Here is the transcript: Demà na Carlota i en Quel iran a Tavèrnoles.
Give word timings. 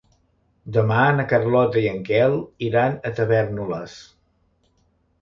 Demà 0.77 1.01
na 1.17 1.25
Carlota 1.33 1.85
i 1.85 1.85
en 1.93 2.01
Quel 2.09 2.39
iran 2.71 2.99
a 3.11 3.15
Tavèrnoles. 3.23 4.03